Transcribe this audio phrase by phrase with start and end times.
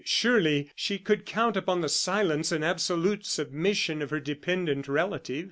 [0.03, 5.39] Surely she could count upon the silence and absolute submission of her dependent relative.